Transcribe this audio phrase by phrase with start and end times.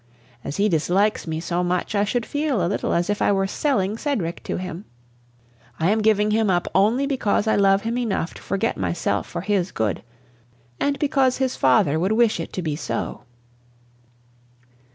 [0.43, 3.45] As he dislikes me so much, I should feel a little as if I were
[3.45, 4.85] selling Cedric to him.
[5.79, 9.41] I am giving him up only because I love him enough to forget myself for
[9.41, 10.01] his good,
[10.79, 13.25] and because his father would wish it to be so."